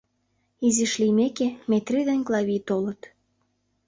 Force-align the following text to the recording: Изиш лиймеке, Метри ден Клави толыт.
Изиш 0.67 0.93
лиймеке, 1.01 1.47
Метри 1.69 1.99
ден 2.07 2.19
Клави 2.27 2.57
толыт. 2.67 3.01